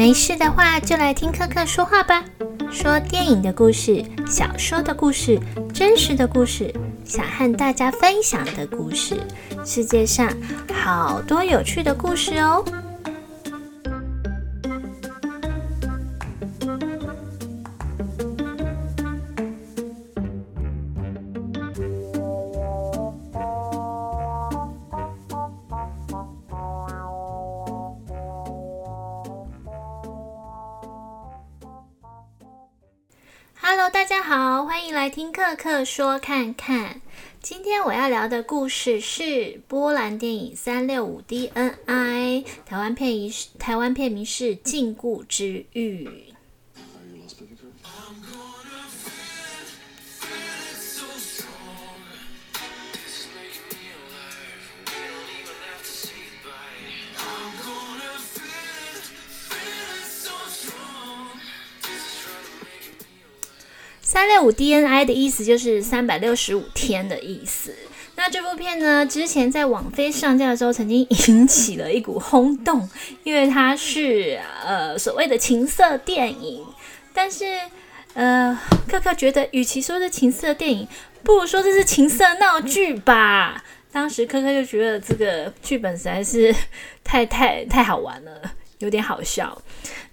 [0.00, 2.24] 没事的话，就来听克克说话吧。
[2.72, 5.38] 说电影的故事、小说的故事、
[5.74, 9.20] 真实的故事，想和大家分享的故事。
[9.62, 10.32] 世界上
[10.72, 12.64] 好多有趣的故事哦。
[33.72, 37.00] Hello，大家好，欢迎来听克克说看看。
[37.40, 41.52] 今天我要聊的故事是波兰电影《三六五 DNI》，
[42.66, 46.04] 台湾片名是台湾片名是《禁锢之欲》。
[64.20, 67.74] 三六五 DNI 的意思就是三百六十五天的意思。
[68.16, 72.86] 那这部片呢，之前在网飞上架的时候，曾经引起了一股轰动，
[73.24, 76.62] 因为它是呃所谓的情色电影。
[77.14, 77.58] 但是
[78.12, 80.86] 呃，克克觉得，与其说是情色电影，
[81.24, 83.64] 不如说这是情色闹剧吧。
[83.90, 86.54] 当时克克就觉得这个剧本实在是
[87.02, 88.52] 太太太好玩了。
[88.80, 89.60] 有点好笑，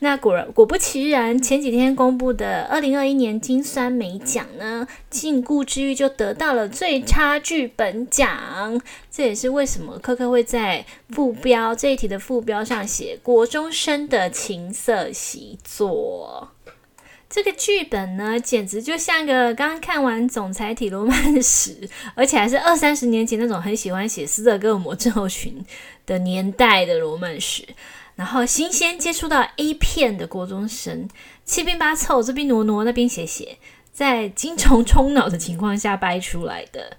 [0.00, 8.78] 那果然果不其然，前几天公布的二零二一年金酸梅奖呢，《禁锢之欲》就得到了最差剧本奖。
[9.10, 16.50] 这也是为什么科科会在副标这一题的副标上写“国中生的情色习作”。
[17.30, 25.64] 这个剧本呢，简直就像个刚刚看完总裁体罗曼史， 而且还是二三十年前那种很喜欢写斯德哥尔摩症候群
[26.04, 27.64] 的年代的罗曼史。
[28.16, 31.06] 然后新鲜接触到 A 片的国中生，
[31.44, 33.58] 七拼八凑，这边挪挪，那边写写，
[33.92, 36.96] 在精虫充脑的情况下掰出来的。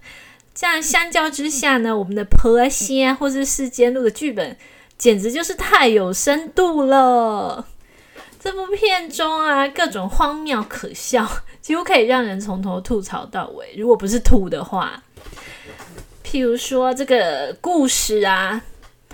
[0.54, 4.56] 这样相较之下呢，我们的《婆西》啊，或是《世间路》的剧本，
[4.96, 7.66] 简直就是太有深度了。
[8.38, 11.28] 这部片中啊，各种荒谬可笑，
[11.60, 13.74] 几乎可以让人从头吐槽到尾。
[13.76, 15.02] 如果不是吐的话，
[16.24, 18.62] 譬如说这个故事啊。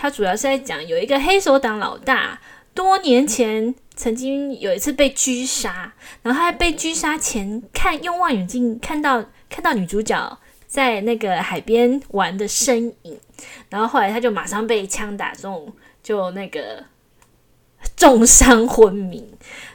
[0.05, 2.39] 他主要是在讲有一个黑手党老大，
[2.75, 13.19] 多年前曾经有一次被狙杀，然后他在被狙杀前看用望远镜看到看到女主角在那个海边玩的身影，
[13.71, 15.73] 然后后来他就马上被枪打中，
[16.03, 16.85] 就那个
[17.97, 19.27] 重伤昏迷，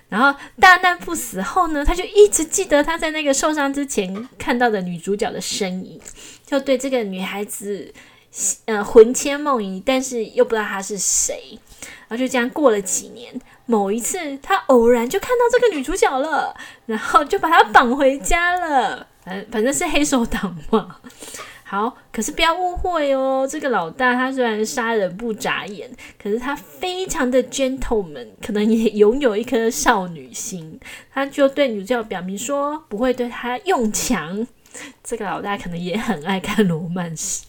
[0.09, 5.99] 然后大难不死后呢，他就一直记得他在那个受伤之前看到的女主角的身影，
[6.45, 7.91] 就对这个女孩子。
[8.65, 11.59] 呃，魂牵梦萦，但是又不知道他是谁，
[12.07, 13.33] 然后就这样过了几年。
[13.65, 16.55] 某一次，他偶然就看到这个女主角了，
[16.87, 19.07] 然后就把她绑回家了。
[19.23, 20.97] 反反正是黑手党嘛。
[21.63, 25.87] 好，可是不要误会哦，这个老大他虽然杀人不眨眼，
[26.17, 30.79] 可是他非常的 gentleman，可能也拥有一颗少女心。
[31.13, 34.47] 他就对女主角表明说不会对她用强。
[35.03, 37.43] 这个老大可能也很爱看罗曼史。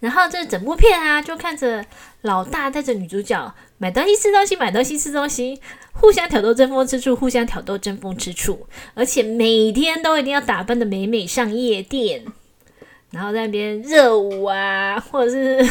[0.00, 1.84] 然后这整部片啊，就看着
[2.22, 5.60] 老大带着女主角买东西吃东西，买东西吃东西，
[5.92, 12.24] 互相挑逗争风吃醋，互相挑逗争风吃醋，而且每天都一定要打扮的美美上夜店，
[13.10, 15.68] 然后在那边热舞啊，或者是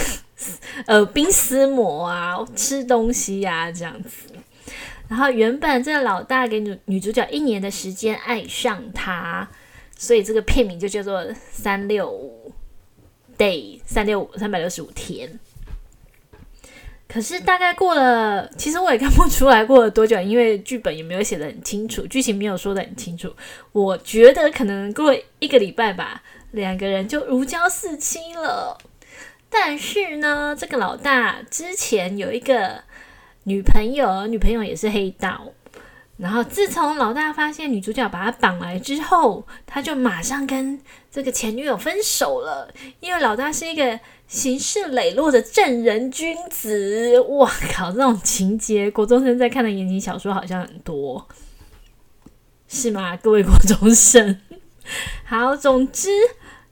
[0.85, 4.27] 呃冰丝膜啊，吃东西呀这样子。
[5.07, 9.47] 然后原本这个老大给女女主角一年的时间爱上她，
[9.97, 12.51] 所以这个片名就叫做三六五。
[13.37, 15.39] Day 三六五三百六十五天，
[17.07, 23.33] 可是大概过了，其实我也看不出来过了多久，因为剧本也没有写的很清楚，剧情没有说的很清楚。
[23.71, 28.77] 我觉得可能过了一个礼拜吧，两个人就如胶似漆了。
[29.49, 32.83] 但是呢，这个老大之前有一个
[33.44, 35.53] 女朋友，女朋友也是黑道。
[36.17, 40.81] 然后，自从老大发现女主角把他绑来之后，他就马上跟
[41.11, 42.73] 这个前女友分手了。
[42.99, 47.19] 因为老大是一个行事磊落的正人君子。
[47.19, 51.27] 哇靠，这种情节，国中生在看的言情小说好像很多，
[52.67, 53.15] 是吗？
[53.15, 54.41] 各位国中生，
[55.23, 56.09] 好，总之，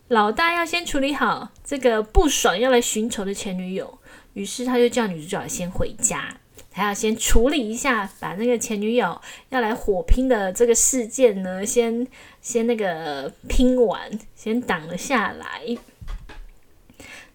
[0.08, 4.00] 老大要先处理好这个不爽要来寻仇的前女友，
[4.34, 6.38] 于是他就叫女主角先回家。
[6.74, 12.06] 还要先处理一下，把那个前女友要来火拼的这个事件呢，先
[12.42, 15.78] 先那个拼完，先挡了下来。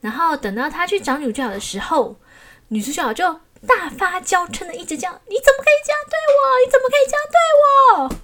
[0.01, 2.17] 然后等到他去找女主角的时候，
[2.69, 6.41] 女主角就大发娇嗔的一直叫：“你怎么可以这样对我？
[6.65, 7.39] 你怎么可以这样对
[8.17, 8.21] 我？”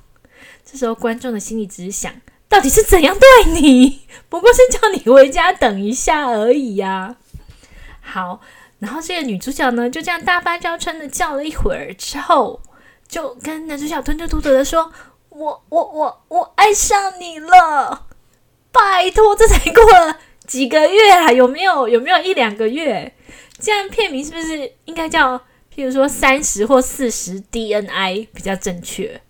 [0.64, 2.12] 这时候观众的心里只是想：
[2.48, 4.00] 到底是怎样对你？
[4.28, 7.16] 不过是叫你回家等一下而已呀。
[8.00, 8.40] 好，
[8.78, 12.60] 然后这个女主角呢，就这样大发娇嗔的叫了一会儿之后，
[13.08, 14.92] 就跟男主角吞吞吐吐的说
[15.30, 18.06] ：“我我我我爱上你了！
[18.70, 21.88] 拜托，这才过了几个月啊，有没有？
[21.88, 23.14] 有没有一两个月？
[23.58, 25.38] 这样片名是不是应该叫，
[25.74, 29.22] 譬如说三十或四十 DNI 比较正确？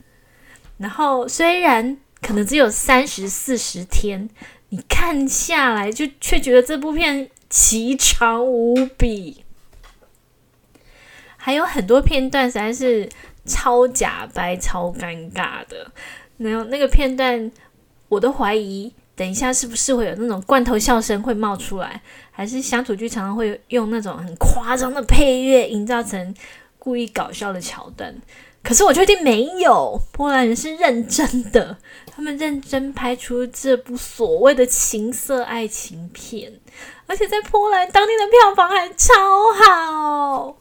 [0.78, 4.28] 然后虽然可能只有三十四十天，
[4.70, 9.42] 你看下来就却觉得这部片。”奇长无比，
[11.38, 13.08] 还有很多片段实在是
[13.46, 15.90] 超假白、超尴尬的。
[16.36, 17.50] 那那个片段，
[18.10, 26.34] 我都怀疑，等一下是不是会有那种罐头笑声会冒出来，还是乡土剧常常会用那种很夸张的配乐，营造成
[26.78, 28.14] 故意搞笑的桥段。
[28.62, 36.52] 可是我确定没有，波兰人是认真的，他们认真拍出这部所谓的情色爱情片。
[37.06, 39.14] 而且在波兰当地的票房还超
[39.54, 40.56] 好，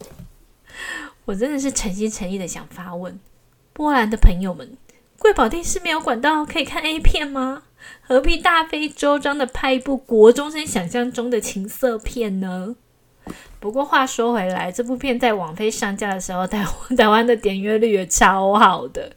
[1.25, 3.19] 我真的是诚心诚意的想发问：
[3.73, 4.77] 波兰的朋友们，
[5.17, 7.63] 贵宝电视没有管道可以看 A 片吗？
[8.01, 12.75] 何必大费周章的拍一部国中生想象中的情色片呢？
[13.59, 16.63] 不过话说回来，这部片在网飞上架的时候，台
[16.95, 19.11] 台湾的点阅率也超好的。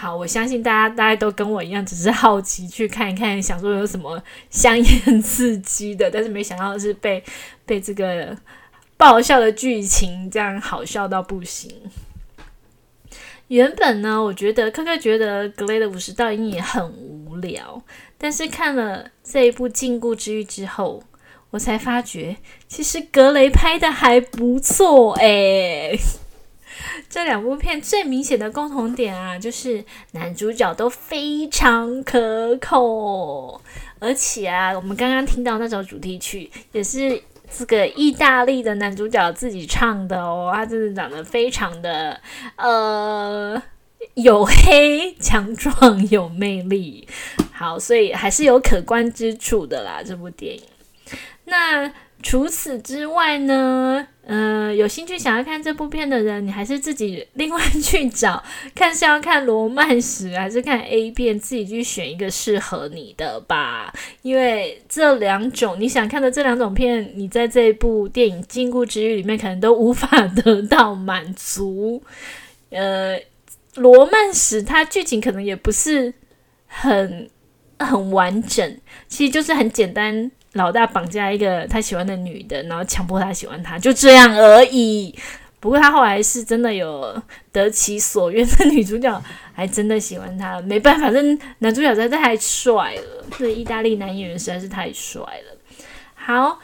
[0.00, 4.18] 好，我相信大家大家都跟我一样，只是好奇去看一看，想说有什么
[4.48, 7.22] 香艳刺激的，但是没想到是被
[7.66, 8.34] 被这个
[8.96, 11.70] 爆笑的剧情这样好笑到不行。
[13.48, 17.82] 原本呢，我觉得科科觉得格雷的五十道阴影很无聊，
[18.16, 21.02] 但是看了这一部《禁锢之狱》之后，
[21.50, 25.98] 我才发觉其实格雷拍的还不错诶。
[27.10, 33.60] 这两部片最明显的共同点啊，就是男主角都非常可口，
[33.98, 37.20] 而且啊，我们刚刚听到那首主题曲也是
[37.50, 42.20] 这个意大利的男主角自己唱的哦，他真的长得非常的
[42.54, 43.60] 呃
[44.14, 47.08] 黝黑、强壮、有魅力，
[47.52, 50.62] 好，所以还是有可观之处的啦，这部电影。
[51.46, 51.92] 那
[52.22, 54.06] 除此之外呢？
[54.26, 58.40] 呃，有兴趣想要看这部片的人，你还是自己另外去找，
[58.76, 63.92] 看是要看罗曼史还是看 A 片，自己去选一个适合你的吧。
[64.22, 72.00] 因为这两种你想看的这两种片，你在这部电影《禁锢之域》里面可能都无法得到满足。
[72.68, 73.18] 呃，
[73.74, 76.14] 罗曼史它剧情可能也不是
[76.68, 77.28] 很
[77.80, 78.78] 很完整，
[79.08, 80.30] 其实就是很简单。
[80.54, 85.14] 老大绑架一个他喜欢的女的，然后强迫他喜欢他，就这样而已。
[85.60, 90.58] 不过他后来是真的有得其所愿，那女主角还真的喜欢他。
[90.62, 91.20] 没办法，这
[91.58, 95.58] 男主角实在太帅了，这意大利男演员实在是太帅了。
[96.14, 96.58] 好，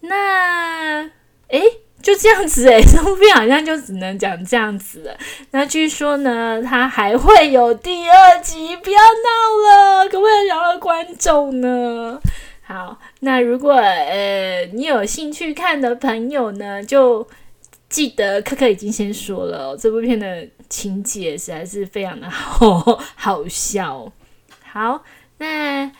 [0.00, 1.08] 那
[1.46, 1.62] 诶，
[2.02, 5.16] 就这样子诶，这部片好像就只能讲这样子了。
[5.52, 12.20] 那据说呢，他还会有第二集，不要闹了，可不可以饶了观众呢？
[12.72, 17.26] 好，那如果呃你有兴趣看的朋友呢，就
[17.88, 24.12] 记得可可已经先说了，这部片的情节实在是非常的好好笑。
[24.62, 25.02] 好，
[25.38, 25.90] 那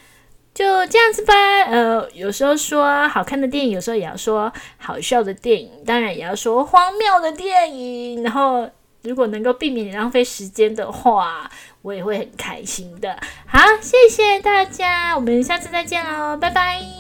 [0.55, 1.35] 就这样子吧。
[1.67, 8.23] 呃，有时候说好看的电影，有时候也要说好笑的电影，当然也要说荒谬的电影。
[8.23, 8.71] 然后。
[9.03, 11.51] 如果能够避免你浪费时间的话，
[11.83, 13.19] 我也会很开心的。
[13.47, 17.00] 好，谢谢大家，我们下次再见喽，拜拜。